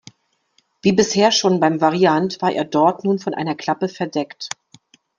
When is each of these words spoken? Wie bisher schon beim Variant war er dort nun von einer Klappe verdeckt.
Wie 0.81 0.93
bisher 0.93 1.31
schon 1.31 1.59
beim 1.59 1.79
Variant 1.79 2.41
war 2.41 2.51
er 2.51 2.65
dort 2.65 3.03
nun 3.03 3.19
von 3.19 3.35
einer 3.35 3.53
Klappe 3.53 3.87
verdeckt. 3.87 4.49